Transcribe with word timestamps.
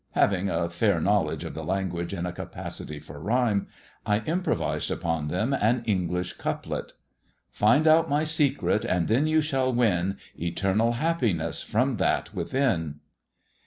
Having 0.13 0.49
a 0.49 0.67
fair 0.67 0.99
knowledge 0.99 1.43
of 1.43 1.53
tba 1.53 1.63
language 1.63 2.11
and 2.11 2.25
a 2.25 2.31
capacity 2.31 2.97
for 2.97 3.19
rhyme, 3.19 3.67
I 4.03 4.21
improvised 4.21 4.89
upon 4.89 5.27
then 5.27 5.53
an 5.53 5.83
English 5.85 6.33
couplet:— 6.39 6.93
"Find 7.51 7.85
out 7.87 8.09
my 8.09 8.23
secret, 8.23 8.83
and 8.83 9.07
you 9.07 9.15
then 9.35 9.41
shall 9.43 9.71
win 9.71 10.17
Eternal 10.35 10.93
happiness 10.93 11.61
from 11.61 11.97
that 11.97 12.33
within." 12.33 12.95